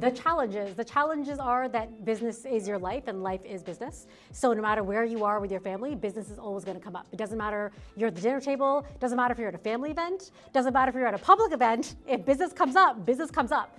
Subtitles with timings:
[0.00, 0.76] The challenges.
[0.76, 4.06] The challenges are that business is your life and life is business.
[4.30, 6.94] So no matter where you are with your family, business is always going to come
[6.94, 7.08] up.
[7.10, 9.90] It doesn't matter you're at the dinner table, doesn't matter if you're at a family
[9.90, 11.96] event, doesn't matter if you're at a public event.
[12.06, 13.76] If business comes up, business comes up.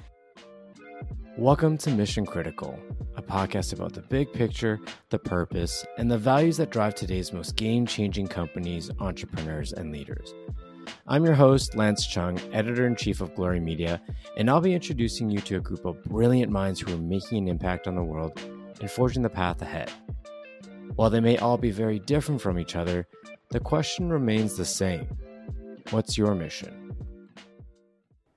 [1.38, 2.78] Welcome to Mission Critical,
[3.16, 4.78] a podcast about the big picture,
[5.12, 10.34] the purpose, and the values that drive today's most game changing companies, entrepreneurs, and leaders.
[11.12, 14.00] I'm your host, Lance Chung, editor in chief of Glory Media,
[14.38, 17.48] and I'll be introducing you to a group of brilliant minds who are making an
[17.48, 18.40] impact on the world
[18.80, 19.92] and forging the path ahead.
[20.98, 23.08] While they may all be very different from each other,
[23.50, 25.08] the question remains the same
[25.90, 26.90] What's your mission?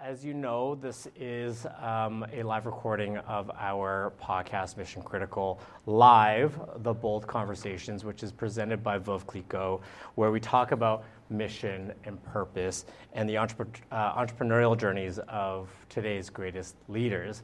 [0.00, 6.58] As you know, this is um, a live recording of our podcast, Mission Critical Live,
[6.78, 9.80] The Bold Conversations, which is presented by Veuve Clicquot,
[10.16, 16.76] where we talk about mission and purpose and the uh, entrepreneurial journeys of today's greatest
[16.88, 17.42] leaders.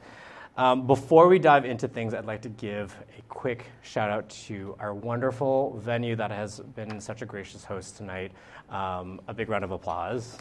[0.57, 4.77] Um, before we dive into things, I'd like to give a quick shout out to
[4.81, 8.33] our wonderful venue that has been such a gracious host tonight.
[8.69, 10.37] Um, a big round of applause.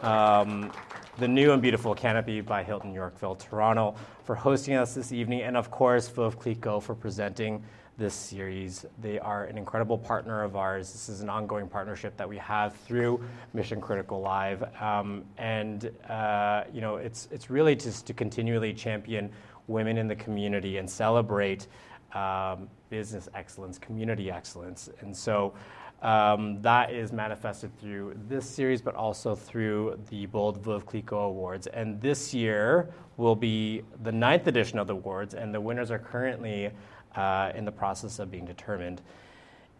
[0.00, 0.72] Um,
[1.18, 5.56] the new and beautiful Canopy by Hilton Yorkville, Toronto, for hosting us this evening, and
[5.56, 7.62] of course, Veuve for presenting
[8.02, 8.84] this series.
[9.00, 10.92] They are an incredible partner of ours.
[10.92, 13.22] This is an ongoing partnership that we have through
[13.54, 19.30] Mission Critical Live, um, and uh, you know, it's it's really just to continually champion
[19.68, 21.68] women in the community and celebrate
[22.12, 25.54] um, business excellence, community excellence, and so.
[26.02, 31.68] Um, that is manifested through this series, but also through the Bold Veuve Clicquot Awards.
[31.68, 36.00] And this year will be the ninth edition of the awards, and the winners are
[36.00, 36.72] currently
[37.16, 39.02] uh, in the process of being determined.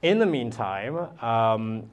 [0.02, 1.88] In the meantime, um,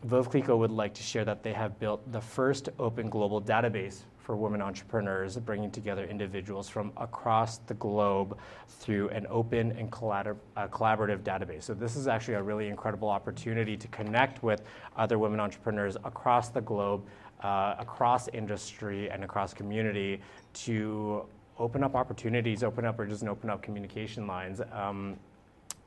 [0.57, 4.61] would like to share that they have built the first open global database for women
[4.61, 8.37] entrepreneurs, bringing together individuals from across the globe
[8.67, 11.63] through an open and uh, collaborative database.
[11.63, 14.63] So, this is actually a really incredible opportunity to connect with
[14.95, 17.05] other women entrepreneurs across the globe,
[17.41, 20.19] uh, across industry, and across community
[20.53, 21.25] to
[21.59, 24.61] open up opportunities, open up or just open up communication lines.
[24.71, 25.17] Um,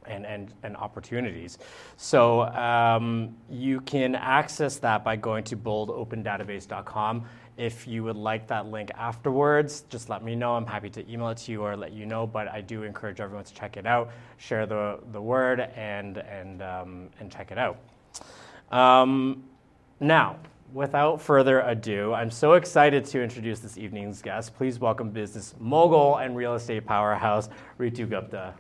[0.06, 1.58] and, and, and opportunities.
[1.96, 7.24] So um, you can access that by going to boldopendatabase.com.
[7.56, 10.54] If you would like that link afterwards, just let me know.
[10.54, 12.26] I'm happy to email it to you or let you know.
[12.26, 16.62] But I do encourage everyone to check it out, share the, the word, and, and,
[16.62, 17.78] um, and check it out.
[18.70, 19.44] Um,
[20.00, 20.38] now,
[20.72, 24.56] without further ado, I'm so excited to introduce this evening's guest.
[24.56, 27.48] Please welcome business mogul and real estate powerhouse,
[27.78, 28.54] Reetu Gupta.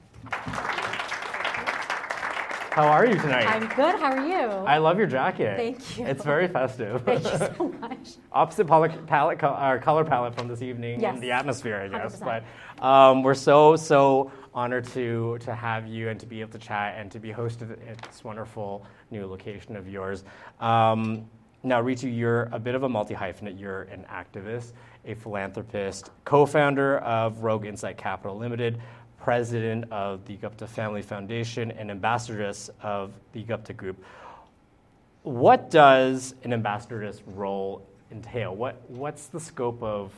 [2.72, 3.46] How are you tonight?
[3.46, 3.96] I'm good.
[4.00, 4.46] How are you?
[4.64, 5.58] I love your jacket.
[5.58, 6.06] Thank you.
[6.06, 7.02] It's very festive.
[7.04, 8.14] Thank you so much.
[8.32, 11.12] Opposite palette, palette uh, color palette from this evening Yes.
[11.12, 12.18] and the atmosphere, I guess.
[12.18, 12.42] 100%.
[12.78, 16.58] But um, we're so so honored to to have you and to be able to
[16.58, 20.24] chat and to be hosted at this wonderful new location of yours.
[20.58, 21.28] Um,
[21.64, 23.60] now, Reetu, you're a bit of a multi hyphenate.
[23.60, 24.72] You're an activist,
[25.04, 28.80] a philanthropist, co-founder of Rogue Insight Capital Limited,
[29.22, 34.02] president of the Gupta Family Foundation, and ambassadoress of the Gupta Group.
[35.22, 38.54] What does an ambassadoress role entail?
[38.56, 40.10] What, what's the scope of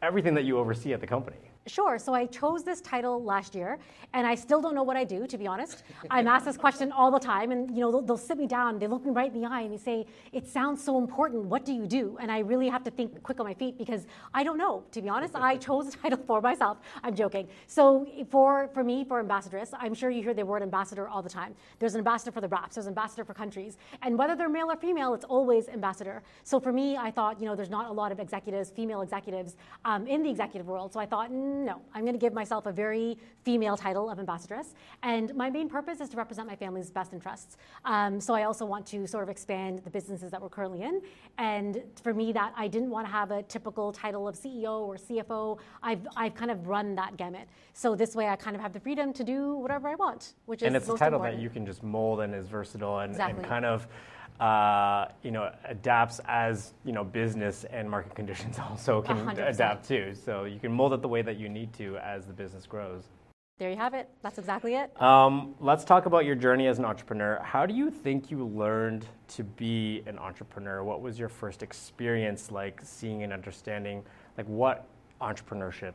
[0.00, 1.36] everything that you oversee at the company?
[1.66, 1.98] Sure.
[1.98, 3.78] So I chose this title last year,
[4.12, 5.82] and I still don't know what I do, to be honest.
[6.10, 8.78] I'm asked this question all the time, and you know they'll, they'll sit me down,
[8.78, 11.46] they look me right in the eye, and they say, "It sounds so important.
[11.46, 14.06] What do you do?" And I really have to think quick on my feet because
[14.34, 14.84] I don't know.
[14.92, 16.78] To be honest, I chose the title for myself.
[17.02, 17.48] I'm joking.
[17.66, 21.30] So for for me, for ambassadress, I'm sure you hear the word ambassador all the
[21.30, 21.54] time.
[21.78, 22.74] There's an ambassador for the wraps.
[22.74, 26.22] There's an ambassador for countries, and whether they're male or female, it's always ambassador.
[26.42, 29.56] So for me, I thought, you know, there's not a lot of executives, female executives,
[29.86, 30.92] um, in the executive world.
[30.92, 31.30] So I thought,
[31.62, 34.74] no, I'm going to give myself a very female title of ambassadress.
[35.02, 37.56] And my main purpose is to represent my family's best interests.
[37.84, 41.02] Um, so I also want to sort of expand the businesses that we're currently in.
[41.38, 44.96] And for me, that I didn't want to have a typical title of CEO or
[44.96, 45.58] CFO.
[45.82, 47.48] I've, I've kind of run that gamut.
[47.74, 50.62] So this way, I kind of have the freedom to do whatever I want, which
[50.62, 51.36] is and it's a title important.
[51.38, 53.40] that you can just mold and is versatile and, Exactly.
[53.40, 53.86] and kind of
[54.40, 59.48] uh, you know adapts as you know business and market conditions also can 100%.
[59.48, 60.14] adapt too.
[60.14, 63.04] So you can mold it the way that you need to as the business grows.
[63.58, 64.10] There you have it.
[64.22, 65.00] That's exactly it.
[65.00, 67.40] Um, let's talk about your journey as an entrepreneur.
[67.44, 70.82] How do you think you learned to be an entrepreneur?
[70.82, 74.02] What was your first experience like seeing and understanding
[74.36, 74.88] like what
[75.20, 75.92] entrepreneurship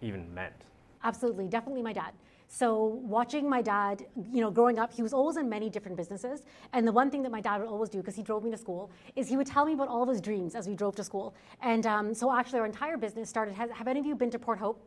[0.00, 0.54] even meant?
[1.02, 2.12] Absolutely, definitely my dad.
[2.54, 6.42] So watching my dad, you know, growing up, he was always in many different businesses.
[6.74, 8.58] And the one thing that my dad would always do, because he drove me to
[8.58, 11.02] school, is he would tell me about all of his dreams as we drove to
[11.02, 11.34] school.
[11.62, 13.54] And um, so actually, our entire business started.
[13.54, 14.86] Has, have any of you been to Port Hope?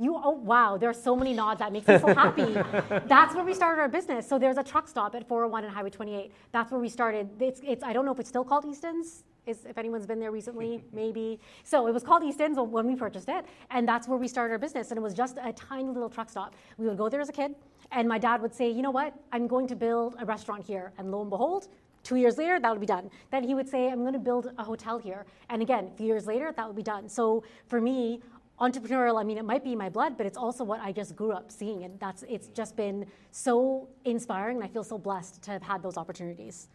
[0.00, 1.60] You, oh wow, there are so many nods.
[1.60, 2.52] That makes me so happy.
[3.06, 4.28] That's where we started our business.
[4.28, 6.32] So there's a truck stop at 401 and Highway 28.
[6.50, 7.28] That's where we started.
[7.40, 10.30] It's, it's I don't know if it's still called Easton's is if anyone's been there
[10.30, 11.40] recently, maybe.
[11.64, 14.58] So it was called Easton's when we purchased it, and that's where we started our
[14.58, 14.90] business.
[14.90, 16.54] And it was just a tiny little truck stop.
[16.76, 17.54] We would go there as a kid,
[17.92, 19.14] and my dad would say, "You know what?
[19.32, 21.68] I'm going to build a restaurant here." And lo and behold,
[22.02, 23.10] two years later, that would be done.
[23.30, 26.06] Then he would say, "I'm going to build a hotel here," and again, a few
[26.06, 27.08] years later, that would be done.
[27.08, 28.20] So for me,
[28.60, 31.30] entrepreneurial i mean it might be my blood but it's also what i just grew
[31.30, 35.50] up seeing and that's it's just been so inspiring and i feel so blessed to
[35.50, 36.68] have had those opportunities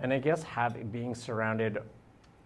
[0.00, 1.78] and i guess having being surrounded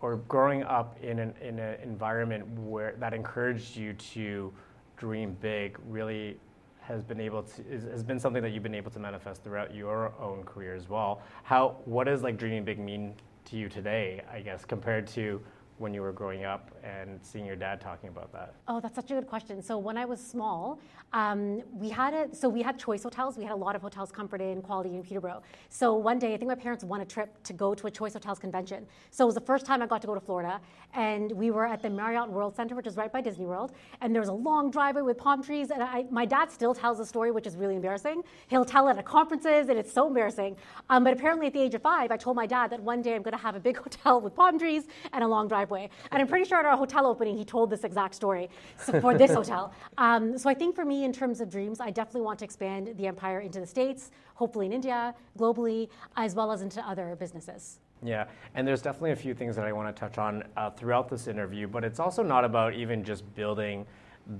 [0.00, 4.52] or growing up in an in an environment where that encouraged you to
[4.96, 6.38] dream big really
[6.80, 9.74] has been able to is, has been something that you've been able to manifest throughout
[9.74, 11.22] your own career as well.
[11.42, 13.14] How what does like dreaming big mean
[13.46, 14.22] to you today?
[14.32, 15.40] I guess compared to
[15.80, 18.54] when you were growing up and seeing your dad talking about that?
[18.68, 19.62] Oh, that's such a good question.
[19.62, 20.78] So when I was small,
[21.12, 23.36] um, we had a so we had choice hotels.
[23.38, 25.42] We had a lot of hotels, Comfort Inn, Quality Inn Peterborough.
[25.70, 28.12] So one day, I think my parents won a trip to go to a choice
[28.12, 28.86] hotels convention.
[29.10, 30.60] So it was the first time I got to go to Florida,
[30.94, 33.72] and we were at the Marriott World Center, which is right by Disney World.
[34.02, 35.70] And there was a long driveway with palm trees.
[35.70, 38.22] And I, my dad still tells the story, which is really embarrassing.
[38.48, 40.56] He'll tell it at conferences, and it's so embarrassing.
[40.90, 43.14] Um, but apparently, at the age of five, I told my dad that one day
[43.14, 45.90] I'm going to have a big hotel with palm trees and a long driveway.
[46.10, 49.32] And I'm pretty sure at our hotel opening, he told this exact story for this
[49.32, 49.72] hotel.
[49.98, 52.94] Um, so I think for me, in terms of dreams, I definitely want to expand
[52.96, 57.80] the empire into the States, hopefully in India, globally, as well as into other businesses.
[58.02, 61.10] Yeah, and there's definitely a few things that I want to touch on uh, throughout
[61.10, 63.84] this interview, but it's also not about even just building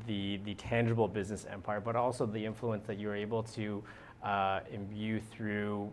[0.07, 3.83] the, the tangible business empire, but also the influence that you're able to
[4.23, 5.91] uh, imbue through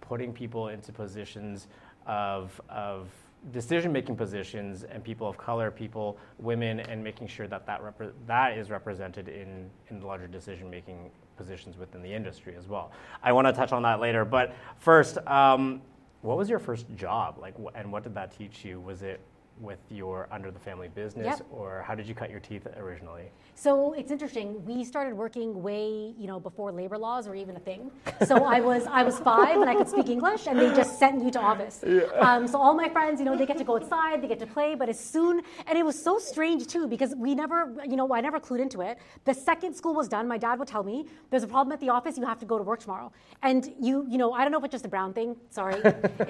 [0.00, 1.68] putting people into positions
[2.06, 3.10] of, of
[3.52, 8.12] decision making positions and people of color, people, women, and making sure that that, repre-
[8.26, 12.92] that is represented in, in the larger decision making positions within the industry as well.
[13.22, 15.80] I want to touch on that later, but first, um,
[16.22, 18.78] what was your first job like, and what did that teach you?
[18.78, 19.20] Was it
[19.60, 21.46] with your under the family business, yep.
[21.50, 23.30] or how did you cut your teeth originally?
[23.54, 24.64] So it's interesting.
[24.64, 27.90] We started working way, you know, before labor laws were even a thing.
[28.24, 31.22] So I was I was five and I could speak English, and they just sent
[31.22, 31.84] you to office.
[31.86, 32.02] Yeah.
[32.20, 34.46] Um, so all my friends, you know, they get to go outside, they get to
[34.46, 38.12] play, but as soon and it was so strange too because we never, you know,
[38.14, 38.98] I never clued into it.
[39.24, 41.90] The second school was done, my dad would tell me, "There's a problem at the
[41.90, 42.16] office.
[42.16, 43.12] You have to go to work tomorrow."
[43.42, 45.36] And you, you know, I don't know if it's just a brown thing.
[45.50, 45.80] Sorry,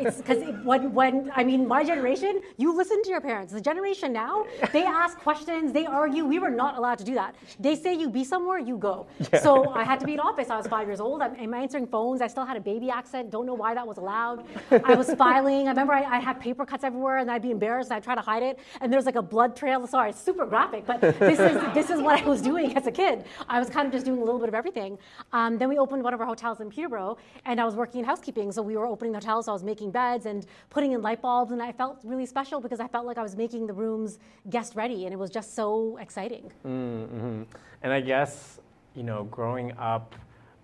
[0.04, 3.52] it's because when when I mean my generation, you listen to your parents.
[3.52, 6.24] The generation now, they ask questions, they argue.
[6.24, 7.34] We were not allowed to do that.
[7.58, 9.06] They say you be somewhere, you go.
[9.32, 9.40] Yeah.
[9.42, 10.50] So I had to be in office.
[10.50, 11.22] I was five years old.
[11.22, 12.20] I'm, I'm, answering phones.
[12.20, 13.30] I still had a baby accent.
[13.30, 14.44] Don't know why that was allowed.
[14.84, 15.68] I was filing.
[15.68, 17.90] I remember I, I had paper cuts everywhere, and I'd be embarrassed.
[17.90, 19.86] And I'd try to hide it, and there's like a blood trail.
[19.86, 22.90] Sorry, it's super graphic, but this is this is what I was doing as a
[22.90, 23.24] kid.
[23.48, 24.98] I was kind of just doing a little bit of everything.
[25.32, 28.04] Um, then we opened one of our hotels in Peterborough, and I was working in
[28.04, 28.50] housekeeping.
[28.50, 29.42] So we were opening the hotel.
[29.42, 32.60] So I was making beds and putting in light bulbs, and I felt really special
[32.60, 34.18] because I felt like I was making the rooms
[34.48, 36.50] guest ready, and it was just so exciting.
[36.64, 37.42] Mm-hmm.
[37.82, 38.60] And I guess
[38.94, 40.14] you know, growing up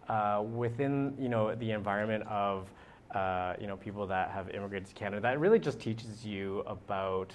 [0.09, 2.71] uh, within you know the environment of
[3.15, 7.33] uh, you know people that have immigrated to Canada, that really just teaches you about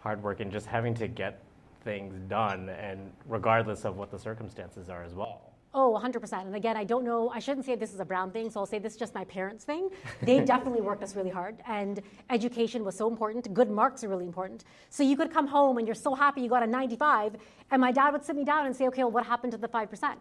[0.00, 1.42] hard work and just having to get
[1.84, 5.51] things done, and regardless of what the circumstances are as well.
[5.74, 6.32] Oh, 100%.
[6.42, 8.66] And again, I don't know, I shouldn't say this is a Brown thing, so I'll
[8.66, 9.88] say this is just my parents' thing.
[10.20, 13.52] They definitely worked us really hard, and education was so important.
[13.54, 14.64] Good marks are really important.
[14.90, 17.36] So you could come home and you're so happy you got a 95,
[17.70, 19.68] and my dad would sit me down and say, okay, well, what happened to the
[19.68, 20.14] 5%?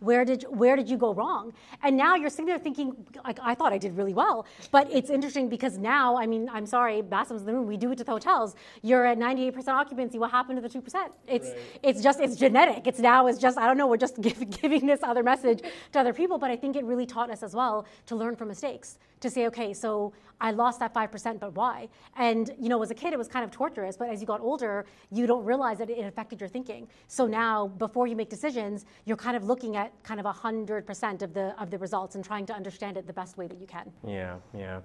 [0.00, 1.52] Where did where did you go wrong?
[1.82, 4.46] And now you're sitting there thinking like i thought i did really well.
[4.70, 7.66] But it's interesting because now i mean i'm sorry Bassam's in the room.
[7.66, 8.54] We do it to the hotels.
[8.82, 10.18] You're at 98% occupancy.
[10.18, 11.58] What happened to the 2% it's right.
[11.82, 12.86] it's just it's genetic.
[12.86, 13.86] It's now it's just i don't know.
[13.86, 16.38] We're just give, giving this other message to other people.
[16.38, 19.46] But i think it really taught us as well to learn from mistakes to say,
[19.46, 21.88] okay, so I lost that 5%, but why?
[22.16, 24.40] And, you know, as a kid, it was kind of torturous, but as you got
[24.40, 26.88] older, you don't realize that it affected your thinking.
[27.08, 31.34] So now, before you make decisions, you're kind of looking at kind of 100% of
[31.34, 33.90] the, of the results and trying to understand it the best way that you can.
[34.06, 34.80] Yeah, yeah.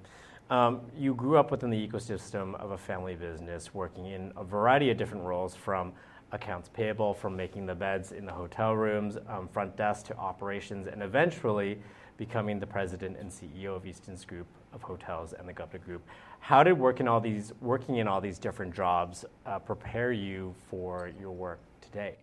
[0.50, 4.89] Um, you grew up within the ecosystem of a family business, working in a variety
[4.89, 5.93] of different roles from
[6.31, 10.88] accounts payable, from making the beds in the hotel rooms, um, front desk to operations,
[10.88, 11.81] and eventually
[12.19, 16.03] becoming the president and CEO of Easton's Group of Hotels and the Gupta Group.
[16.41, 21.09] How did working all these working in all these different jobs uh, prepare you for
[21.19, 22.17] your work today?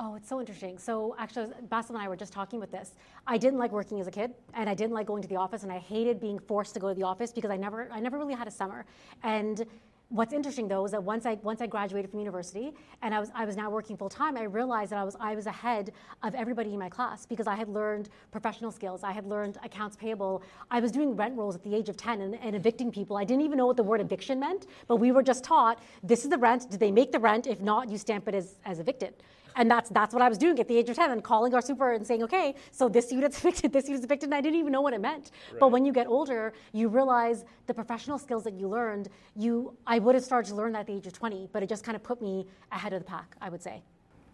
[0.00, 0.78] Oh, it's so interesting.
[0.78, 2.94] So actually, Basil and I were just talking about this.
[3.26, 5.62] I didn't like working as a kid, and I didn't like going to the office,
[5.62, 8.18] and I hated being forced to go to the office because I never, I never
[8.18, 8.84] really had a summer.
[9.22, 9.64] And
[10.12, 13.30] What's interesting though is that once I once I graduated from university and I was
[13.32, 15.92] I was now working full time, I realized that I was I was ahead
[16.24, 19.04] of everybody in my class because I had learned professional skills.
[19.04, 20.42] I had learned accounts payable.
[20.68, 23.16] I was doing rent rolls at the age of 10 and, and evicting people.
[23.16, 26.24] I didn't even know what the word eviction meant, but we were just taught this
[26.24, 26.68] is the rent.
[26.68, 27.46] Did they make the rent?
[27.46, 29.14] If not, you stamp it as, as evicted.
[29.56, 31.60] And that's that's what I was doing at the age of 10 and calling our
[31.60, 34.72] super and saying, okay, so this unit's evicted, this unit's evicted, and I didn't even
[34.72, 35.30] know what it meant.
[35.50, 35.60] Right.
[35.60, 39.98] But when you get older, you realize the professional skills that you learned, you I
[39.98, 41.96] would have started to learn that at the age of 20, but it just kind
[41.96, 43.82] of put me ahead of the pack, I would say.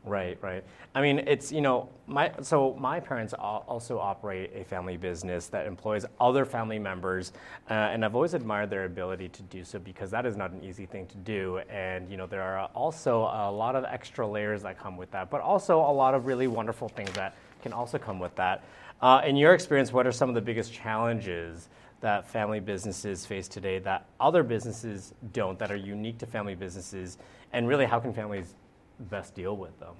[0.07, 0.63] Right, right.
[0.95, 5.67] I mean, it's you know, my so my parents also operate a family business that
[5.67, 7.33] employs other family members,
[7.69, 10.63] uh, and I've always admired their ability to do so because that is not an
[10.63, 14.63] easy thing to do, and you know, there are also a lot of extra layers
[14.63, 17.99] that come with that, but also a lot of really wonderful things that can also
[17.99, 18.63] come with that.
[19.03, 21.69] Uh, in your experience, what are some of the biggest challenges?
[22.03, 27.17] that family businesses face today that other businesses don't, that are unique to family businesses,
[27.55, 28.55] and really how can families
[28.99, 29.95] best deal with them?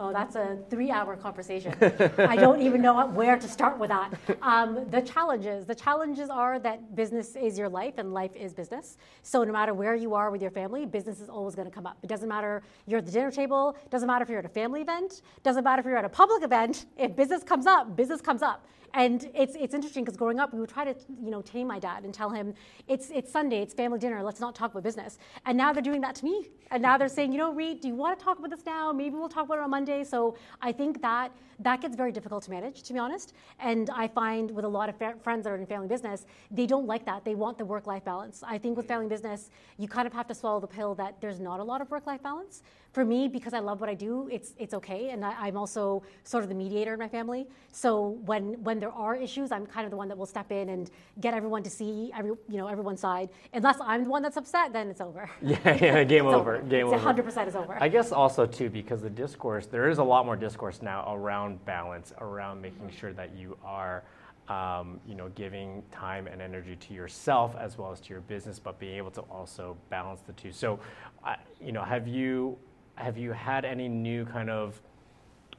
[0.00, 1.74] Oh, that's a three hour conversation.
[2.18, 4.14] I don't even know where to start with that.
[4.42, 8.96] Um, the challenges the challenges are that business is your life and life is business.
[9.22, 11.84] So, no matter where you are with your family, business is always going to come
[11.84, 11.98] up.
[12.04, 14.82] It doesn't matter you're at the dinner table, doesn't matter if you're at a family
[14.82, 16.86] event, doesn't matter if you're at a public event.
[16.96, 18.68] If business comes up, business comes up.
[18.94, 21.78] And it's, it's interesting because growing up, we would try to you know tame my
[21.78, 22.54] dad and tell him
[22.86, 25.18] it's it's Sunday, it's family dinner, let's not talk about business.
[25.46, 26.48] And now they're doing that to me.
[26.70, 28.92] And now they're saying, you know, Reed, do you want to talk about this now?
[28.92, 30.04] Maybe we'll talk about it on Monday.
[30.04, 33.32] So I think that that gets very difficult to manage, to be honest.
[33.58, 36.66] And I find with a lot of fa- friends that are in family business, they
[36.66, 37.24] don't like that.
[37.24, 38.42] They want the work-life balance.
[38.46, 41.40] I think with family business, you kind of have to swallow the pill that there's
[41.40, 44.54] not a lot of work-life balance for me, because I love what I do, it's
[44.58, 45.10] it's okay.
[45.10, 47.46] And I, am also sort of the mediator in my family.
[47.70, 50.70] So when when there are issues, I'm kind of the one that will step in
[50.70, 50.90] and
[51.20, 53.28] get everyone to see every you know everyone's side.
[53.52, 55.30] Unless I'm the one that's upset, then it's over.
[55.42, 56.56] Yeah, yeah, game over.
[56.56, 56.58] over.
[56.62, 56.96] Game it's over.
[56.96, 57.76] 100 percent is over.
[57.80, 61.64] I guess also too because the discourse there is a lot more discourse now around
[61.64, 64.02] balance, around making sure that you are.
[64.48, 68.58] Um, you know, giving time and energy to yourself as well as to your business,
[68.58, 70.52] but being able to also balance the two.
[70.52, 70.80] So,
[71.22, 72.56] uh, you know, have you
[72.98, 74.80] have you had any new kind of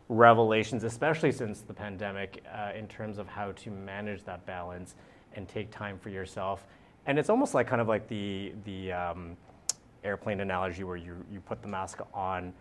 [0.10, 4.96] revelations, especially since the pandemic, uh, in terms of how to manage that balance
[5.34, 6.66] and take time for yourself?
[7.06, 9.38] And it's almost like kind of like the the um,
[10.04, 12.54] airplane analogy where you you put the mask on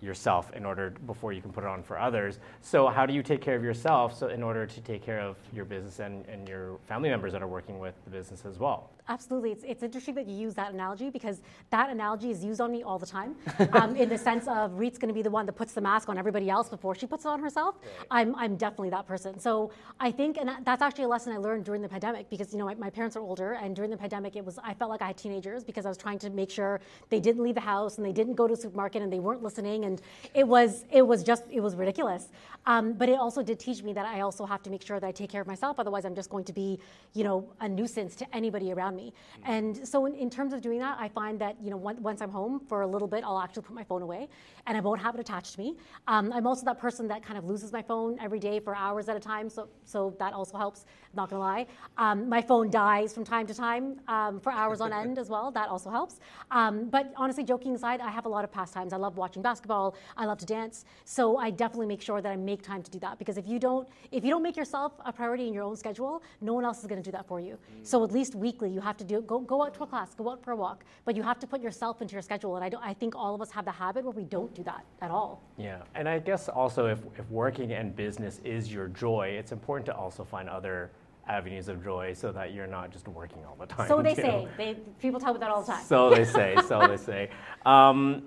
[0.00, 2.38] yourself in order before you can put it on for others.
[2.62, 5.36] So how do you take care of yourself so in order to take care of
[5.52, 8.90] your business and, and your family members that are working with the business as well?
[9.08, 9.50] Absolutely.
[9.50, 12.84] It's, it's interesting that you use that analogy because that analogy is used on me
[12.84, 13.34] all the time
[13.72, 16.08] um, in the sense of Reet's going to be the one that puts the mask
[16.08, 17.74] on everybody else before she puts it on herself.
[17.82, 18.06] Right.
[18.10, 19.40] I'm, I'm definitely that person.
[19.40, 22.58] So I think, and that's actually a lesson I learned during the pandemic because, you
[22.58, 25.02] know, my, my parents are older and during the pandemic it was, I felt like
[25.02, 27.98] I had teenagers because I was trying to make sure they didn't leave the house
[27.98, 29.89] and they didn't go to the supermarket and they weren't listening and
[30.34, 32.28] it was, it was just, it was ridiculous.
[32.66, 35.06] Um, but it also did teach me that I also have to make sure that
[35.06, 35.80] I take care of myself.
[35.80, 36.78] Otherwise I'm just going to be,
[37.14, 39.12] you know, a nuisance to anybody around me me.
[39.44, 42.30] And so in, in, terms of doing that, I find that you know once I'm
[42.30, 44.28] home for a little bit, I'll actually put my phone away,
[44.66, 45.76] and I won't have it attached to me.
[46.06, 49.08] Um, I'm also that person that kind of loses my phone every day for hours
[49.08, 50.84] at a time, so so that also helps.
[51.12, 51.66] Not gonna lie,
[51.98, 55.50] um, my phone dies from time to time um, for hours on end as well.
[55.50, 56.20] That also helps.
[56.50, 58.92] Um, but honestly, joking aside, I have a lot of pastimes.
[58.92, 59.79] I love watching basketball.
[60.16, 60.84] I love to dance.
[61.04, 63.58] So I definitely make sure that I make time to do that because if you
[63.58, 66.78] don't if you don't make yourself a priority in your own schedule, no one else
[66.82, 67.54] is going to do that for you.
[67.54, 67.86] Mm.
[67.90, 70.30] So at least weekly, you have to do go go out to a class, go
[70.30, 72.56] out for a walk, but you have to put yourself into your schedule.
[72.56, 74.62] And I don't I think all of us have the habit where we don't do
[74.64, 75.42] that at all.
[75.56, 79.86] Yeah, and I guess also if if working and business is your joy, it's important
[79.86, 80.90] to also find other
[81.30, 83.88] avenues of joy so that you're not just working all the time.
[83.88, 84.48] So they say.
[84.56, 85.84] They, people tell me that all the time.
[85.84, 86.56] So they say.
[86.66, 87.30] so they say.
[87.64, 88.24] Um,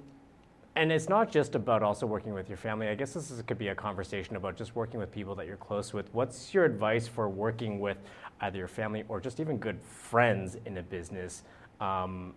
[0.76, 2.88] and it's not just about also working with your family.
[2.88, 5.58] I guess this is, could be a conversation about just working with people that you're
[5.58, 6.12] close with.
[6.14, 7.98] What's your advice for working with
[8.42, 11.44] either your family or just even good friends in a business?
[11.80, 12.34] Um,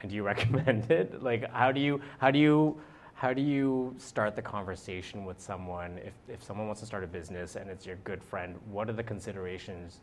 [0.00, 1.22] and do you recommend it?
[1.22, 2.80] Like, how do you how do you
[3.14, 7.06] how do you start the conversation with someone if, if someone wants to start a
[7.06, 9.98] business and it's your good friend what are the considerations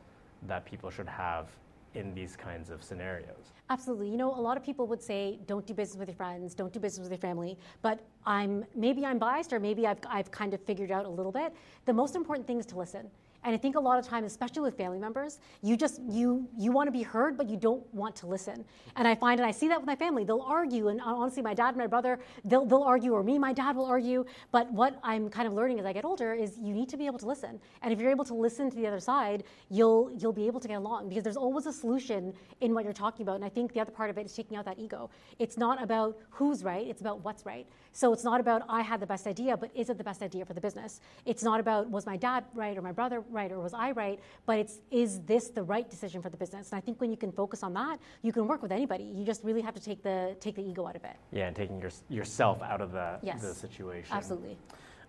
[0.48, 1.48] that people should have
[1.96, 3.54] in these kinds of scenarios.
[3.70, 4.10] Absolutely.
[4.10, 6.54] You know a lot of people would say don't do business with your friends.
[6.54, 7.58] Don't do business with your family.
[7.82, 11.32] But i'm maybe i'm biased or maybe i've, I've kind of figured out a little
[11.32, 11.54] bit.
[11.86, 13.10] The most important thing is to listen
[13.46, 16.72] And I think a lot of times, especially with family members, you just you you
[16.72, 18.66] want to be heard, but you don't want to listen.
[18.96, 21.54] And I find, and I see that with my family, they'll argue, and honestly, my
[21.54, 24.26] dad and my brother, they'll they'll argue, or me, my dad will argue.
[24.52, 27.06] But what I'm kind of learning as I get older is you need to be
[27.06, 27.60] able to listen.
[27.84, 30.68] And if you're able to listen to the other side, you'll you'll be able to
[30.68, 33.36] get along because there's always a solution in what you're talking about.
[33.36, 35.12] And I think the other part of it is taking out that ego.
[35.38, 37.68] It's not about who's right; it's about what's right.
[37.92, 40.46] So it's not about I had the best idea, but is it the best idea
[40.46, 41.00] for the business?
[41.26, 44.20] It's not about was my dad right or my brother right or was I right,
[44.48, 46.72] but it's is this the right decision for the business?
[46.72, 49.04] And I think when you can focus on that, you can work with anybody.
[49.04, 51.18] You just really have to take the take the ego out of it.
[51.32, 54.16] Yeah, and taking your, yourself out of the, yes, the situation.
[54.16, 54.58] Absolutely.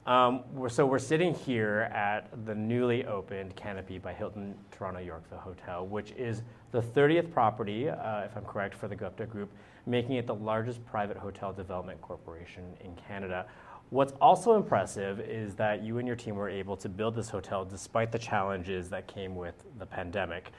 [0.07, 5.39] Um, we're, so we're sitting here at the newly opened Canopy by Hilton Toronto Yorkville
[5.39, 9.51] Hotel, which is the 30th property, uh, if I'm correct, for the Gupta Group,
[9.85, 13.47] making it the largest private hotel development corporation in Canada.
[13.91, 17.65] What's also impressive is that you and your team were able to build this hotel
[17.65, 20.51] despite the challenges that came with the pandemic.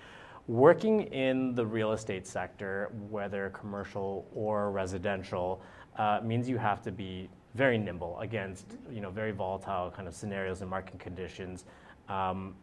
[0.47, 5.61] Working in the real estate sector, whether commercial or residential,
[5.97, 10.15] uh, means you have to be very nimble against you know very volatile kind of
[10.15, 11.65] scenarios and market conditions.
[12.07, 12.55] Um,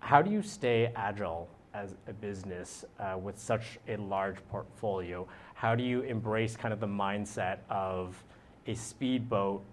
[0.00, 5.28] how do you stay agile as a business uh, with such a large portfolio?
[5.54, 8.20] How do you embrace kind of the mindset of
[8.66, 9.64] a speedboat,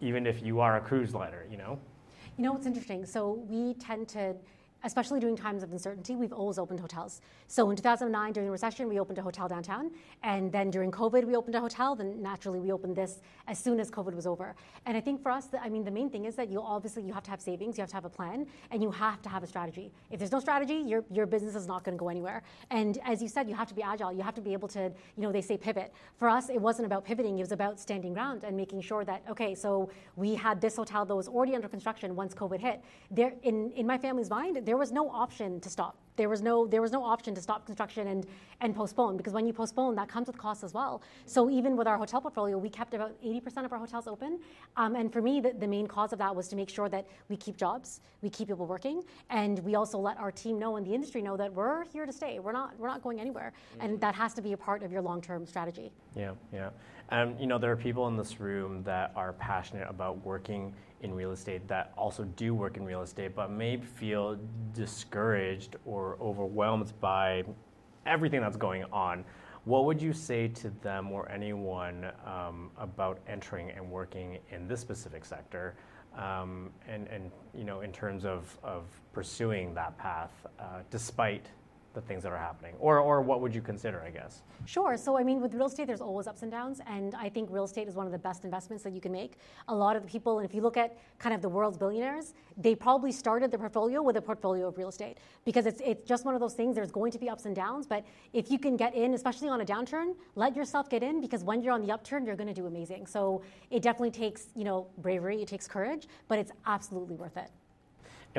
[0.00, 1.44] even if you are a cruise liner?
[1.50, 1.78] You know.
[2.36, 3.04] You know what's interesting?
[3.04, 4.34] So we tend to
[4.84, 7.20] especially during times of uncertainty, we've always opened hotels.
[7.46, 9.90] So in 2009, during the recession, we opened a hotel downtown.
[10.22, 11.96] And then during COVID, we opened a hotel.
[11.96, 14.54] Then naturally, we opened this as soon as COVID was over.
[14.86, 17.12] And I think for us, I mean, the main thing is that you obviously you
[17.12, 19.42] have to have savings, you have to have a plan, and you have to have
[19.42, 19.90] a strategy.
[20.10, 22.42] If there's no strategy, your, your business is not going to go anywhere.
[22.70, 24.12] And as you said, you have to be agile.
[24.12, 25.92] You have to be able to, you know, they say pivot.
[26.16, 27.38] For us, it wasn't about pivoting.
[27.38, 31.04] It was about standing ground and making sure that, okay, so we had this hotel
[31.04, 32.82] that was already under construction once COVID hit.
[33.10, 35.96] There, in, in my family's mind, there was no option to stop.
[36.16, 38.26] There was no there was no option to stop construction and
[38.60, 41.00] and postpone because when you postpone, that comes with costs as well.
[41.24, 44.40] So even with our hotel portfolio, we kept about 80% of our hotels open.
[44.76, 47.06] Um, and for me, the, the main cause of that was to make sure that
[47.30, 50.84] we keep jobs, we keep people working, and we also let our team know and
[50.86, 52.38] the industry know that we're here to stay.
[52.38, 53.86] We're not we're not going anywhere, mm-hmm.
[53.86, 55.90] and that has to be a part of your long term strategy.
[56.14, 56.70] Yeah, yeah.
[57.10, 61.14] Um, you know, there are people in this room that are passionate about working in
[61.14, 64.38] real estate that also do work in real estate, but may feel
[64.72, 67.44] discouraged or overwhelmed by
[68.06, 69.24] everything that's going on.
[69.64, 74.80] What would you say to them or anyone um, about entering and working in this
[74.80, 75.76] specific sector?
[76.16, 81.46] Um, and, and you know, in terms of, of pursuing that path, uh, despite
[82.00, 82.74] the things that are happening?
[82.78, 84.42] Or, or what would you consider, I guess?
[84.66, 84.96] Sure.
[84.96, 86.80] So, I mean, with real estate, there's always ups and downs.
[86.86, 89.38] And I think real estate is one of the best investments that you can make.
[89.66, 92.34] A lot of the people, and if you look at kind of the world's billionaires,
[92.56, 96.24] they probably started their portfolio with a portfolio of real estate because it's, it's just
[96.24, 96.76] one of those things.
[96.76, 97.86] There's going to be ups and downs.
[97.86, 101.42] But if you can get in, especially on a downturn, let yourself get in because
[101.42, 103.06] when you're on the upturn, you're going to do amazing.
[103.06, 107.50] So, it definitely takes, you know, bravery, it takes courage, but it's absolutely worth it.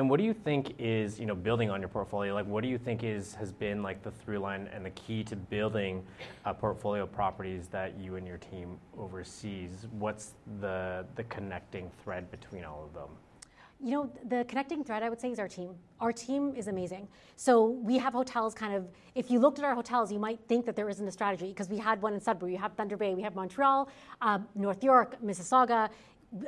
[0.00, 2.32] And what do you think is, you know, building on your portfolio?
[2.32, 5.22] Like, what do you think is has been like the through line and the key
[5.24, 6.02] to building
[6.46, 9.86] a portfolio of properties that you and your team oversees?
[9.98, 10.32] What's
[10.62, 13.10] the the connecting thread between all of them?
[13.78, 15.74] You know, the connecting thread I would say is our team.
[16.00, 17.06] Our team is amazing.
[17.36, 20.64] So we have hotels kind of, if you looked at our hotels, you might think
[20.64, 23.14] that there isn't a strategy because we had one in Sudbury, we have Thunder Bay,
[23.14, 23.90] we have Montreal,
[24.22, 25.90] uh, North York, Mississauga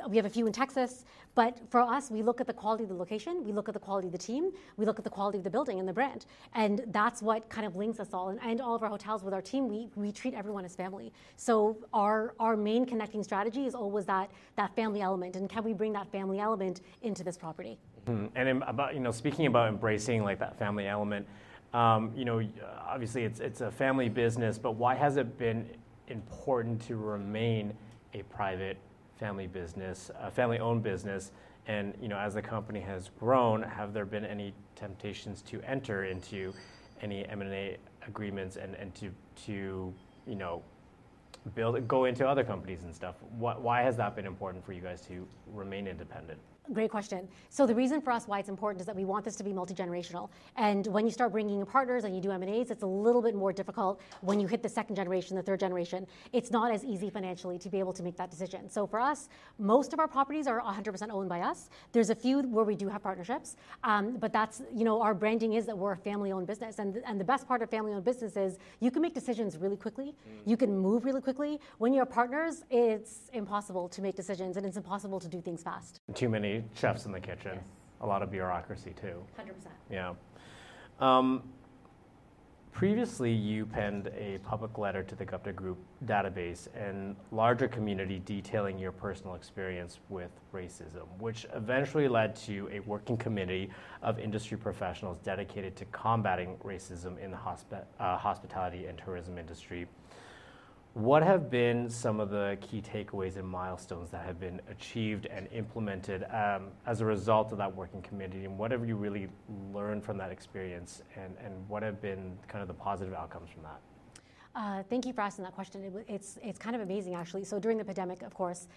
[0.07, 2.89] we have a few in Texas, but for us, we look at the quality of
[2.89, 5.39] the location, we look at the quality of the team, we look at the quality
[5.39, 6.25] of the building and the brand.
[6.53, 8.29] And that's what kind of links us all.
[8.29, 11.11] And, and all of our hotels with our team, we, we treat everyone as family.
[11.35, 15.35] So our, our main connecting strategy is always that, that family element.
[15.35, 17.77] And can we bring that family element into this property?
[18.07, 18.27] Mm-hmm.
[18.35, 21.27] And about, you know, speaking about embracing like that family element,
[21.73, 22.41] um, you know,
[22.85, 25.67] obviously it's, it's a family business, but why has it been
[26.07, 27.73] important to remain
[28.13, 28.77] a private
[29.23, 31.31] family business, a family-owned business,
[31.67, 36.03] and you know, as the company has grown, have there been any temptations to enter
[36.03, 36.51] into
[37.01, 39.09] any M&A agreements and, and to,
[39.45, 39.93] to,
[40.27, 40.61] you know,
[41.55, 43.15] build, go into other companies and stuff?
[43.39, 46.39] Why, why has that been important for you guys to remain independent?
[46.71, 47.27] Great question.
[47.49, 49.51] So the reason for us why it's important is that we want this to be
[49.51, 50.29] multi-generational.
[50.55, 53.35] And when you start bringing in partners and you do M&As, it's a little bit
[53.35, 56.07] more difficult when you hit the second generation, the third generation.
[56.31, 58.69] It's not as easy financially to be able to make that decision.
[58.69, 59.27] So for us,
[59.59, 61.69] most of our properties are 100% owned by us.
[61.91, 65.53] There's a few where we do have partnerships, um, but that's, you know, our branding
[65.53, 66.79] is that we're a family-owned business.
[66.79, 70.15] And, and the best part of family-owned business is you can make decisions really quickly.
[70.27, 70.41] Mm.
[70.45, 71.59] You can move really quickly.
[71.79, 75.99] When you're partners, it's impossible to make decisions and it's impossible to do things fast.
[76.13, 77.53] Too many chefs in the kitchen.
[77.55, 77.63] Yes.
[78.01, 79.23] a lot of bureaucracy too.
[79.37, 79.73] Hundred percent.
[79.89, 80.13] Yeah.
[80.99, 81.43] Um,
[82.71, 88.79] Previously, you penned a public letter to the Gupta Group database and larger community detailing
[88.79, 93.69] your personal experience with racism, which eventually led to a working committee
[94.01, 99.85] of industry professionals dedicated to combating racism in the hospi- uh, hospitality and tourism industry.
[100.93, 105.47] What have been some of the key takeaways and milestones that have been achieved and
[105.51, 108.45] implemented um, as a result of that working committee?
[108.45, 109.27] And what have you really
[109.73, 111.01] learned from that experience?
[111.15, 113.79] And, and what have been kind of the positive outcomes from that?
[114.55, 115.83] Uh, thank you for asking that question.
[115.83, 117.43] It, it's, it's kind of amazing, actually.
[117.43, 118.67] So, during the pandemic, of course,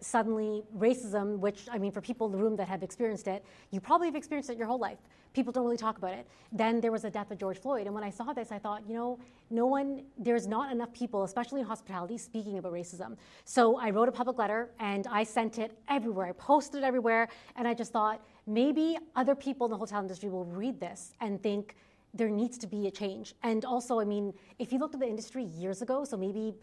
[0.00, 3.80] suddenly racism, which I mean, for people in the room that have experienced it, you
[3.80, 4.98] probably have experienced it your whole life.
[5.32, 6.26] People don't really talk about it.
[6.52, 7.86] Then there was the death of George Floyd.
[7.86, 9.18] And when I saw this, I thought, you know,
[9.50, 13.16] no one, there's not enough people, especially in hospitality, speaking about racism.
[13.44, 16.26] So I wrote a public letter and I sent it everywhere.
[16.26, 17.28] I posted it everywhere.
[17.56, 21.42] And I just thought, maybe other people in the hotel industry will read this and
[21.42, 21.74] think,
[22.16, 23.34] there needs to be a change.
[23.42, 26.54] And also, I mean, if you looked at the industry years ago, so maybe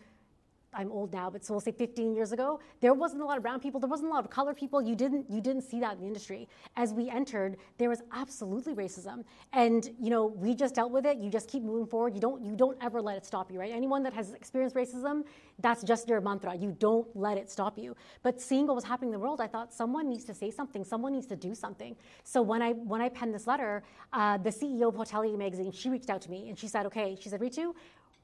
[0.74, 3.44] I'm old now, but so we'll say 15 years ago, there wasn't a lot of
[3.44, 4.82] brown people, there wasn't a lot of colored people.
[4.82, 6.48] You didn't you didn't see that in the industry.
[6.78, 11.18] As we entered, there was absolutely racism, and you know we just dealt with it.
[11.18, 12.14] You just keep moving forward.
[12.14, 13.72] You don't you don't ever let it stop you, right?
[13.72, 15.24] Anyone that has experienced racism,
[15.60, 16.56] that's just your mantra.
[16.56, 17.96] You don't let it stop you.
[18.24, 20.86] But seeing what was happening in the world, I thought someone needs to say something.
[20.86, 21.96] Someone needs to do something.
[22.24, 25.90] So when I when I penned this letter, uh, the CEO of Hotelier magazine, she
[25.90, 27.74] reached out to me and she said, "Okay," she said, "Reetu."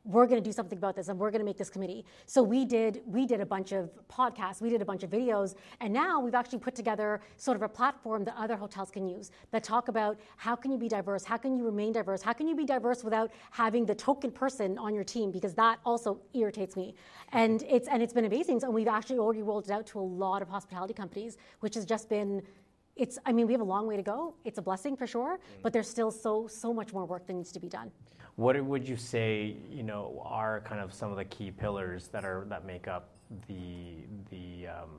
[0.07, 2.05] We're going to do something about this and we're going to make this committee.
[2.25, 5.55] So we did we did a bunch of podcasts we did a bunch of videos
[5.81, 9.31] and now we've actually put together sort of a platform that other hotels can use
[9.51, 12.47] that talk about how can you be diverse how can you remain diverse how can
[12.47, 16.75] you be diverse without having the token person on your team because that also irritates
[16.75, 16.95] me.
[17.33, 20.07] And it's and it's been amazing and we've actually already rolled it out to a
[20.23, 22.41] lot of hospitality companies which has just been
[22.95, 24.35] it's i mean we have a long way to go.
[24.45, 25.61] It's a blessing for sure mm.
[25.61, 27.91] but there's still so so much more work that needs to be done
[28.37, 32.23] what would you say, you know, are kind of some of the key pillars that
[32.23, 33.09] are that make up
[33.47, 34.89] the the um,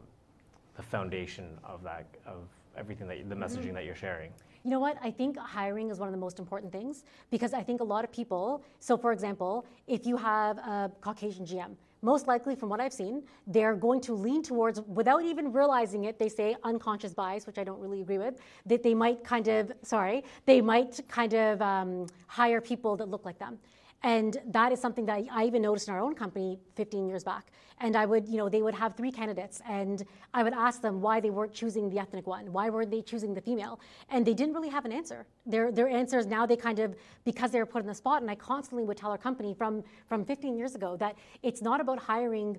[0.77, 3.43] the foundation of that of everything that the mm-hmm.
[3.43, 3.75] messaging mm-hmm.
[3.75, 4.31] that you're sharing?
[4.65, 4.99] You know what?
[5.03, 8.05] I think hiring is one of the most important things because I think a lot
[8.05, 8.65] of people.
[8.81, 13.23] So, for example, if you have a Caucasian GM, most likely from what I've seen,
[13.47, 17.65] they're going to lean towards, without even realizing it, they say unconscious bias, which I
[17.65, 22.07] don't really agree with, that they might kind of, sorry, they might kind of um,
[22.27, 23.59] hire people that look like them.
[24.03, 27.51] And that is something that I even noticed in our own company 15 years back.
[27.81, 31.01] And I would, you know, they would have three candidates, and I would ask them
[31.01, 32.53] why they weren't choosing the ethnic one.
[32.53, 33.81] Why weren't they choosing the female?
[34.09, 35.27] And they didn't really have an answer.
[35.47, 38.31] Their, their answers now, they kind of, because they were put in the spot, and
[38.31, 41.99] I constantly would tell our company from, from 15 years ago that it's not about
[41.99, 42.59] hiring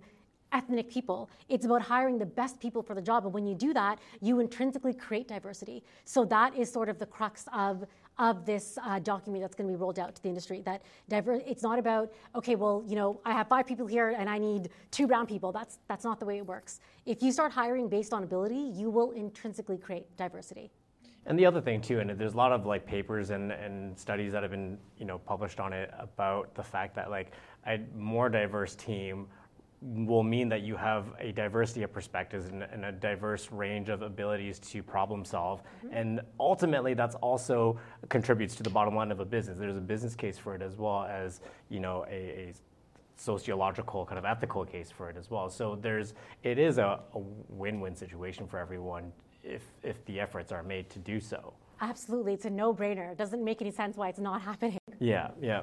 [0.52, 1.30] ethnic people.
[1.47, 3.25] It's about hiring the best people for the job.
[3.25, 5.84] And when you do that, you intrinsically create diversity.
[6.06, 7.86] So that is sort of the crux of
[8.19, 10.62] of this uh, document that's going to be rolled out to the industry.
[10.65, 14.29] That diver- it's not about okay, well, you know, I have five people here and
[14.29, 15.51] I need two brown people.
[15.51, 16.82] That's that's not the way it works.
[17.05, 20.69] If you start hiring based on ability, you will intrinsically create diversity.
[21.25, 24.32] And the other thing too, and there's a lot of like papers and, and studies
[24.34, 27.32] that have been you know published on it about the fact that like
[27.67, 29.27] a more diverse team
[29.81, 34.01] will mean that you have a diversity of perspectives and, and a diverse range of
[34.01, 35.61] abilities to problem solve.
[35.61, 35.93] Mm-hmm.
[35.95, 39.57] And ultimately, that's also contributes to the bottom line of a business.
[39.57, 42.53] There's a business case for it as well as you know a, a
[43.15, 45.49] sociological kind of ethical case for it as well.
[45.49, 46.13] So there's
[46.43, 49.11] it is a, a win-win situation for everyone
[49.43, 51.53] if if the efforts are made to do so.
[51.81, 53.13] Absolutely, it's a no-brainer.
[53.13, 54.78] It doesn't make any sense why it's not happening.
[54.99, 55.62] Yeah, yeah.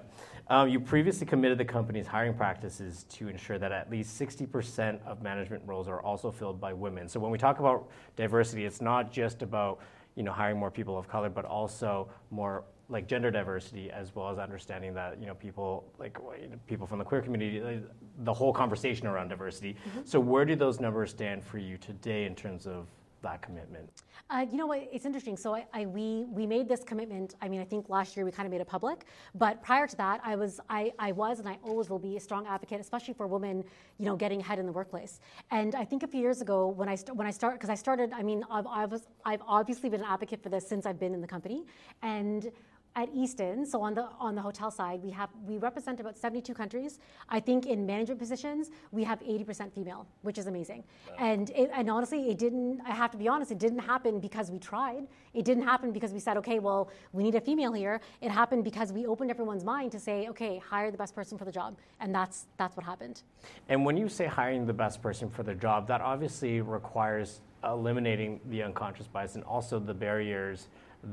[0.49, 5.22] Um, you previously committed the company's hiring practices to ensure that at least 60% of
[5.22, 7.09] management roles are also filled by women.
[7.09, 9.81] So when we talk about diversity, it's not just about
[10.14, 14.31] you know hiring more people of color, but also more like gender diversity, as well
[14.31, 16.18] as understanding that you know people like
[16.66, 17.83] people from the queer community,
[18.20, 19.75] the whole conversation around diversity.
[19.75, 20.01] Mm-hmm.
[20.05, 22.87] So where do those numbers stand for you today in terms of
[23.22, 23.90] that commitment?
[24.29, 24.88] Uh, you know what?
[24.92, 25.37] It's interesting.
[25.37, 27.35] So I, I, we we made this commitment.
[27.40, 29.05] I mean, I think last year we kind of made it public.
[29.35, 32.20] But prior to that, I was I, I was and I always will be a
[32.20, 33.64] strong advocate, especially for women.
[33.98, 35.20] You know, getting ahead in the workplace.
[35.50, 37.76] And I think a few years ago when I st- when I started because I
[37.76, 38.12] started.
[38.12, 41.20] I mean, I've, I've I've obviously been an advocate for this since I've been in
[41.20, 41.64] the company,
[42.02, 42.50] and
[42.96, 46.54] at Easton, so on the on the hotel side, we have we represent about 72
[46.54, 46.98] countries.
[47.28, 50.82] I think in management positions, we have 80% female, which is amazing.
[51.11, 51.16] Wow.
[51.18, 52.80] And it, and honestly, it didn't.
[52.87, 55.06] I have to be honest, it didn't happen because we tried.
[55.35, 58.00] It didn't happen because we said, okay, well, we need a female here.
[58.22, 61.44] It happened because we opened everyone's mind to say, okay, hire the best person for
[61.44, 63.22] the job, and that's that's what happened.
[63.68, 68.40] And when you say hiring the best person for the job, that obviously requires eliminating
[68.46, 70.68] the unconscious bias and also the barriers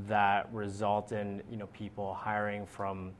[0.07, 3.11] that result in you know people hiring from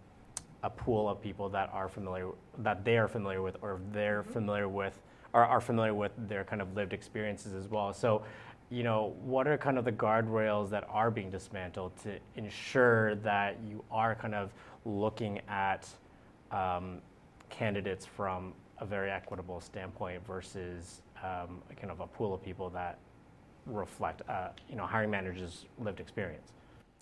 [0.64, 4.32] a pool of people that are familiar that they are familiar with or they're mm-hmm.
[4.32, 5.00] familiar with
[5.34, 7.92] or are familiar with their kind of lived experiences as well.
[7.92, 8.24] So,
[8.70, 13.58] you know, what are kind of the guardrails that are being dismantled to ensure that
[13.68, 14.54] you are kind of
[14.86, 15.88] looking at
[16.52, 17.00] um,
[17.50, 23.00] candidates from a very equitable standpoint versus um, kind of a pool of people that
[23.66, 26.54] reflect, uh, you know, hiring managers' lived experience?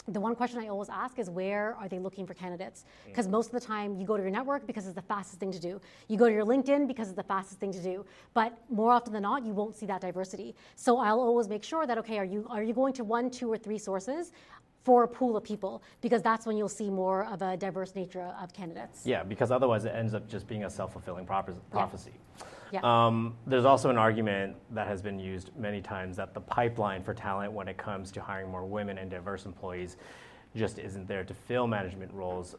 [0.08, 2.86] The one question I always ask is where are they looking for candidates?
[3.04, 3.08] Mm.
[3.08, 5.52] Because most of the time you go to your network because it's the fastest thing
[5.52, 5.80] to do.
[6.08, 8.06] You go to your LinkedIn because it's the fastest thing to do.
[8.34, 10.56] But more often than not, you won't see that diversity.
[10.76, 13.52] So I'll always make sure that okay, are you are you going to one, two,
[13.52, 14.32] or three sources?
[14.84, 18.34] For a pool of people, because that's when you'll see more of a diverse nature
[18.42, 19.06] of candidates.
[19.06, 22.12] Yeah, because otherwise it ends up just being a self fulfilling prophecy.
[22.40, 22.46] Yeah.
[22.72, 22.80] Yeah.
[22.84, 27.14] Um, there's also an argument that has been used many times that the pipeline for
[27.14, 29.98] talent when it comes to hiring more women and diverse employees
[30.56, 32.56] just isn't there to fill management roles.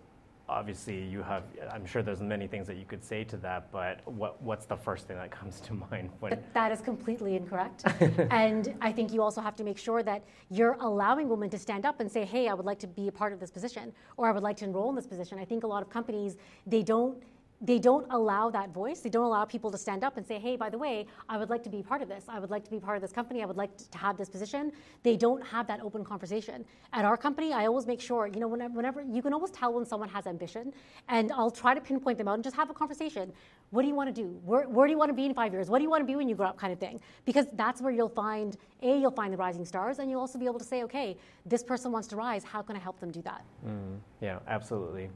[0.48, 4.00] Obviously, you have, I'm sure there's many things that you could say to that, but
[4.06, 6.10] what, what's the first thing that comes to mind?
[6.20, 7.84] When that is completely incorrect.
[8.30, 11.86] and I think you also have to make sure that you're allowing women to stand
[11.86, 14.28] up and say, hey, I would like to be a part of this position, or
[14.28, 15.38] I would like to enroll in this position.
[15.38, 17.22] I think a lot of companies, they don't
[17.62, 19.00] they don't allow that voice.
[19.00, 21.48] They don't allow people to stand up and say, hey, by the way, I would
[21.48, 22.24] like to be part of this.
[22.28, 23.40] I would like to be part of this company.
[23.40, 24.72] I would like to have this position.
[25.04, 26.64] They don't have that open conversation.
[26.92, 29.72] At our company, I always make sure, you know, whenever, whenever you can always tell
[29.72, 30.72] when someone has ambition,
[31.08, 33.32] and I'll try to pinpoint them out and just have a conversation.
[33.70, 34.28] What do you want to do?
[34.44, 35.70] Where, where do you want to be in five years?
[35.70, 37.00] What do you want to be when you grow up, kind of thing?
[37.24, 40.46] Because that's where you'll find, A, you'll find the rising stars, and you'll also be
[40.46, 42.42] able to say, okay, this person wants to rise.
[42.42, 43.44] How can I help them do that?
[43.64, 45.10] Mm, yeah, absolutely.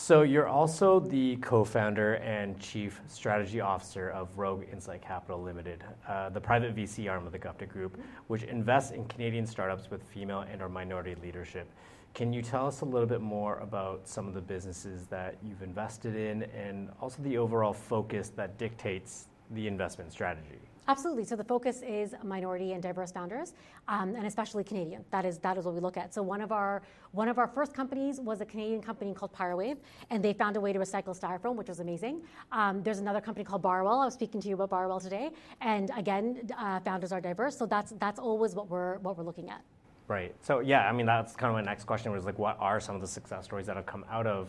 [0.00, 6.28] So you're also the co-founder and chief strategy officer of Rogue Insight Capital Limited, uh,
[6.28, 10.42] the private VC arm of the Gupta Group, which invests in Canadian startups with female
[10.42, 11.66] and/or minority leadership.
[12.14, 15.62] Can you tell us a little bit more about some of the businesses that you've
[15.62, 20.60] invested in, and also the overall focus that dictates the investment strategy?
[20.88, 21.24] Absolutely.
[21.24, 23.52] So the focus is minority and diverse founders,
[23.88, 25.04] um, and especially Canadian.
[25.10, 26.14] That is that is what we look at.
[26.14, 26.80] So one of our
[27.12, 29.76] one of our first companies was a Canadian company called Pyrowave,
[30.08, 32.22] and they found a way to recycle styrofoam, which was amazing.
[32.52, 34.00] Um, there's another company called Barwell.
[34.00, 37.58] I was speaking to you about Barwell today, and again, uh, founders are diverse.
[37.58, 39.60] So that's that's always what we're what we're looking at.
[40.06, 40.34] Right.
[40.40, 42.94] So yeah, I mean that's kind of my next question was like, what are some
[42.94, 44.48] of the success stories that have come out of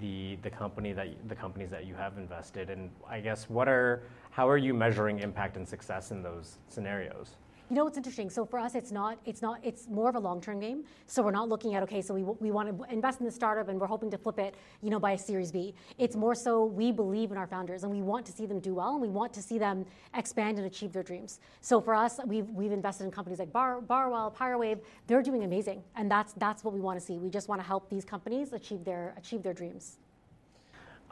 [0.00, 4.02] the the company that the companies that you have invested, and I guess what are
[4.34, 7.36] how are you measuring impact and success in those scenarios?
[7.70, 8.28] You know what's interesting?
[8.28, 9.16] So for us, it's not.
[9.24, 9.60] It's not.
[9.62, 10.82] It's more of a long-term game.
[11.06, 12.02] So we're not looking at okay.
[12.02, 14.56] So we, we want to invest in the startup and we're hoping to flip it,
[14.82, 15.72] you know, by a Series B.
[15.98, 18.74] It's more so we believe in our founders and we want to see them do
[18.74, 21.38] well and we want to see them expand and achieve their dreams.
[21.60, 24.80] So for us, we've we've invested in companies like Bar, Barwell, Pyrowave.
[25.06, 27.18] They're doing amazing, and that's that's what we want to see.
[27.18, 29.98] We just want to help these companies achieve their achieve their dreams.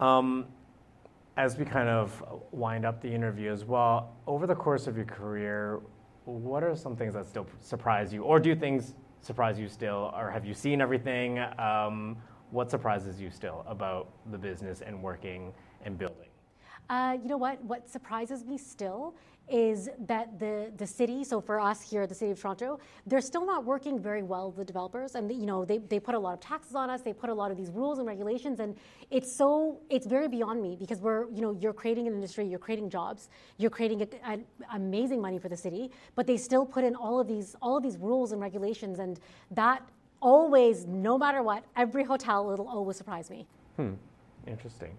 [0.01, 0.49] Um,
[1.37, 5.07] as we kind of wind up the interview as well, over the course of your
[5.07, 5.81] career,
[6.25, 10.31] what are some things that still surprise you, or do things surprise you still, or
[10.31, 11.38] have you seen everything?
[11.59, 12.16] Um,
[12.51, 15.53] what surprises you still about the business and working
[15.85, 16.29] and building?
[16.90, 17.62] Uh, you know what?
[17.64, 19.14] What surprises me still
[19.48, 23.20] is that the, the city, so for us here at the City of Toronto, they're
[23.20, 25.14] still not working very well, the developers.
[25.14, 27.35] And, you know, they, they put a lot of taxes on us, they put a
[27.35, 28.76] lot of these rules and regulations, and
[29.11, 32.59] it's so, it's very beyond me because we're, you know, you're creating an industry, you're
[32.59, 33.28] creating jobs,
[33.59, 34.38] you're creating a, a,
[34.74, 37.83] amazing money for the city, but they still put in all of these, all of
[37.83, 39.83] these rules and regulations, and that
[40.20, 43.46] always, no matter what, every hotel, it'll always surprise me.
[43.76, 43.92] Hmm,
[44.46, 44.96] interesting.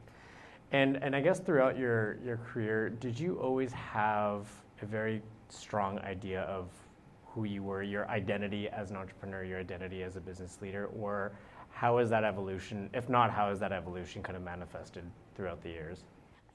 [0.74, 4.48] And, and I guess throughout your, your career, did you always have
[4.82, 6.68] a very strong idea of
[7.28, 11.32] who you were, your identity as an entrepreneur, your identity as a business leader, or
[11.70, 15.04] how is that evolution, if not, how is that evolution kind of manifested
[15.36, 16.06] throughout the years?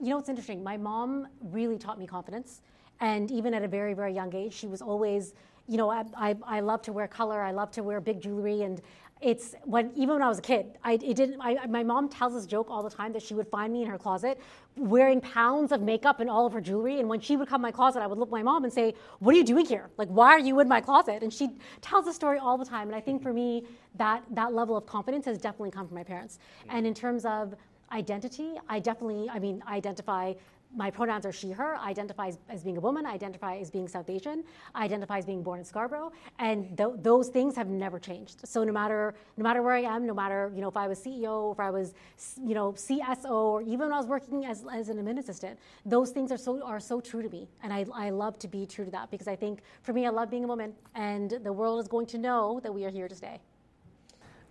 [0.01, 0.65] You know, what's interesting.
[0.65, 2.61] My mom really taught me confidence.
[3.01, 5.35] And even at a very, very young age, she was always
[5.69, 7.43] you know, I, I, I love to wear color.
[7.43, 8.81] I love to wear big jewelry, and
[9.21, 11.41] it's when even when I was a kid, I it didn't.
[11.41, 13.89] I, my mom tells this joke all the time that she would find me in
[13.89, 14.41] her closet
[14.77, 17.63] wearing pounds of makeup and all of her jewelry, and when she would come to
[17.63, 19.91] my closet, I would look at my mom and say, "What are you doing here?
[19.97, 21.51] Like, why are you in my closet?" And she
[21.81, 23.65] tells the story all the time, and I think for me
[23.97, 26.39] that that level of confidence has definitely come from my parents.
[26.69, 27.55] And in terms of
[27.91, 30.35] identity, I definitely, I mean, I identify
[30.75, 31.77] my pronouns are she, her.
[31.77, 33.07] I identify as, being a woman.
[33.07, 34.45] I identify as being South Asian.
[34.75, 38.47] I identify as being born in Scarborough, and th- those things have never changed.
[38.47, 40.99] So no matter no matter where I am, no matter you know if I was
[40.99, 41.95] CEO, if I was
[42.37, 46.11] you know CSO, or even when I was working as, as an admin assistant, those
[46.11, 48.85] things are so are so true to me, and I, I love to be true
[48.85, 51.81] to that because I think for me, I love being a woman, and the world
[51.81, 53.41] is going to know that we are here to stay.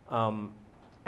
[0.09, 0.53] Um,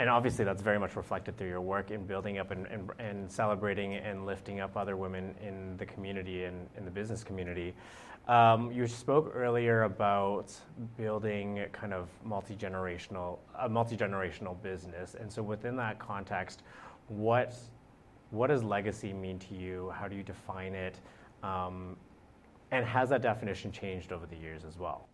[0.00, 3.30] and obviously that's very much reflected through your work in building up and, and, and
[3.30, 7.74] celebrating and lifting up other women in the community and in the business community.
[8.26, 10.54] Um, you spoke earlier about
[10.96, 15.16] building kind of multi-generational, a multi-generational business.
[15.20, 16.62] And so within that context,
[17.08, 17.54] what,
[18.30, 19.92] what does legacy mean to you?
[19.94, 20.98] How do you define it?
[21.42, 21.94] Um,
[22.70, 25.09] and has that definition changed over the years as well?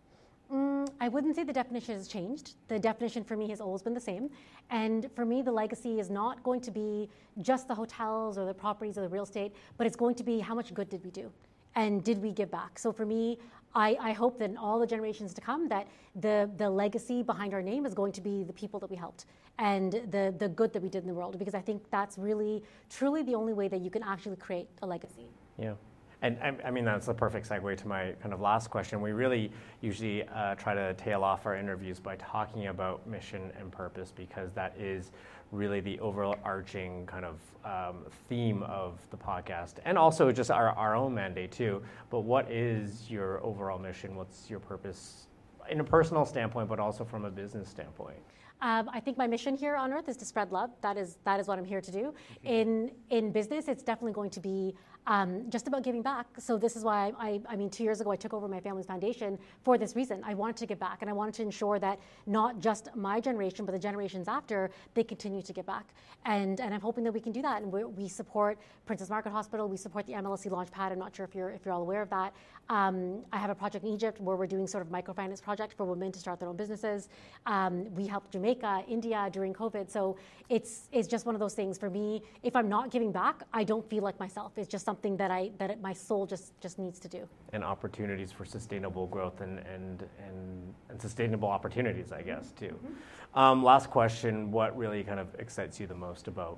[0.51, 2.55] Mm, I wouldn't say the definition has changed.
[2.67, 4.29] The definition for me has always been the same.
[4.69, 7.09] And for me, the legacy is not going to be
[7.41, 10.39] just the hotels or the properties or the real estate, but it's going to be
[10.39, 11.31] how much good did we do?
[11.75, 12.79] And did we give back?
[12.79, 13.37] So for me,
[13.75, 17.53] I, I hope that in all the generations to come that the, the legacy behind
[17.53, 19.25] our name is going to be the people that we helped
[19.59, 22.63] and the, the good that we did in the world because I think that's really
[22.89, 25.27] truly the only way that you can actually create a legacy.
[25.59, 25.73] Yeah.
[26.23, 29.01] And I, mean, that's the perfect segue to my kind of last question.
[29.01, 29.51] We really
[29.81, 34.51] usually uh, try to tail off our interviews by talking about mission and purpose because
[34.53, 35.11] that is
[35.51, 40.95] really the overarching kind of um, theme of the podcast and also just our, our
[40.95, 41.83] own mandate too.
[42.09, 44.15] But what is your overall mission?
[44.15, 45.27] What's your purpose
[45.69, 48.17] in a personal standpoint, but also from a business standpoint?
[48.59, 50.71] Um, I think my mission here on earth is to spread love.
[50.81, 52.13] That is that is what I'm here to do.
[52.43, 52.47] Mm-hmm.
[52.47, 54.73] In in business, it's definitely going to be
[55.07, 56.27] um, just about giving back.
[56.37, 58.85] So this is why I, I mean, two years ago I took over my family's
[58.85, 60.21] foundation for this reason.
[60.23, 63.65] I wanted to give back, and I wanted to ensure that not just my generation,
[63.65, 65.85] but the generations after, they continue to give back.
[66.25, 67.61] And and I'm hoping that we can do that.
[67.61, 69.67] And we support Princess Margaret Hospital.
[69.69, 70.91] We support the MLSE Launchpad.
[70.91, 72.33] I'm not sure if you're if you're all aware of that.
[72.69, 75.85] Um, I have a project in Egypt where we're doing sort of microfinance project for
[75.85, 77.09] women to start their own businesses.
[77.45, 79.89] Um, we helped Jamaica, India during COVID.
[79.89, 80.17] So
[80.49, 82.21] it's it's just one of those things for me.
[82.43, 84.51] If I'm not giving back, I don't feel like myself.
[84.57, 87.27] It's just something that I that it, my soul just just needs to do.
[87.53, 92.67] And opportunities for sustainable growth and and and, and sustainable opportunities, I guess, too.
[92.67, 93.39] Mm-hmm.
[93.39, 96.57] Um, last question: What really kind of excites you the most about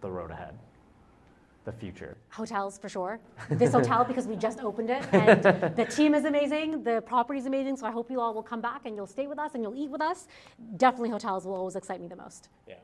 [0.00, 0.58] the road ahead?
[1.64, 2.16] The future.
[2.28, 3.20] Hotels for sure.
[3.48, 5.42] This hotel because we just opened it and
[5.76, 7.78] the team is amazing, the property is amazing.
[7.78, 9.74] So I hope you all will come back and you'll stay with us and you'll
[9.74, 10.28] eat with us.
[10.76, 12.50] Definitely hotels will always excite me the most.
[12.68, 12.74] Yeah,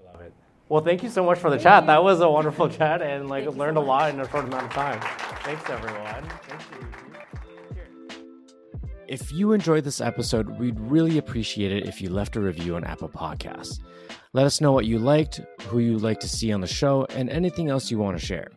[0.00, 0.32] I love it.
[0.68, 1.82] Well, thank you so much for the thank chat.
[1.84, 1.86] You.
[1.88, 4.64] That was a wonderful chat, and like learned so a lot in a short amount
[4.64, 5.00] of time.
[5.42, 6.24] Thanks, everyone.
[6.48, 6.88] Thank you.
[9.06, 12.84] If you enjoyed this episode, we'd really appreciate it if you left a review on
[12.84, 13.80] Apple Podcasts.
[14.32, 17.28] Let us know what you liked, who you'd like to see on the show, and
[17.28, 18.48] anything else you want to share.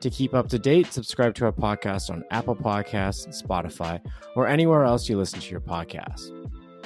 [0.00, 4.00] To keep up to date, subscribe to our podcast on Apple Podcasts, Spotify,
[4.36, 6.30] or anywhere else you listen to your podcast.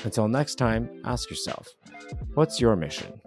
[0.05, 1.69] Until next time, ask yourself,
[2.35, 3.21] what's your mission?